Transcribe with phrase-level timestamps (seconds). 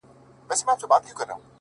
[0.49, 1.41] او راته وايي دغه ـ